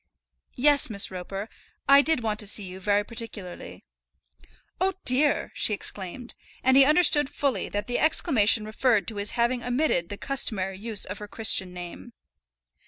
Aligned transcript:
"Yes, 0.55 0.89
Miss 0.89 1.11
Roper, 1.11 1.47
I 1.87 2.01
did 2.01 2.21
want 2.23 2.39
to 2.39 2.47
see 2.47 2.63
you 2.63 2.79
very 2.79 3.03
particularly." 3.03 3.85
"Oh, 4.79 4.95
dear!" 5.05 5.51
she 5.53 5.75
exclaimed, 5.75 6.33
and 6.63 6.75
he 6.75 6.83
understood 6.85 7.29
fully 7.29 7.69
that 7.69 7.85
the 7.85 7.99
exclamation 7.99 8.65
referred 8.65 9.07
to 9.09 9.17
his 9.17 9.37
having 9.37 9.63
omitted 9.63 10.09
the 10.09 10.17
customary 10.17 10.79
use 10.79 11.05
of 11.05 11.19
her 11.19 11.27
Christian 11.27 11.71
name. 11.71 12.13